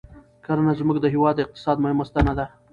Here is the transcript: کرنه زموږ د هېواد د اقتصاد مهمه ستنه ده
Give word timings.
کرنه 0.45 0.73
زموږ 0.79 0.97
د 1.01 1.05
هېواد 1.13 1.33
د 1.37 1.39
اقتصاد 1.45 1.77
مهمه 1.83 2.03
ستنه 2.09 2.33
ده 2.39 2.45